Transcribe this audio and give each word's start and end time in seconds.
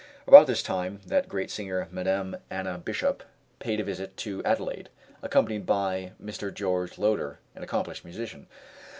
About 0.25 0.47
this 0.47 0.63
time 0.63 0.99
that 1.05 1.27
great 1.29 1.51
singer 1.51 1.87
Madame 1.91 2.35
Anna 2.49 2.79
Bishop 2.79 3.21
paid 3.59 3.79
a 3.79 3.83
visit 3.83 4.17
to 4.17 4.43
Adelaide, 4.43 4.89
accompanied 5.21 5.67
by 5.67 6.13
Mr. 6.19 6.51
George 6.51 6.97
Loder, 6.97 7.37
an 7.53 7.61
accomplished 7.61 8.03
musician. 8.03 8.47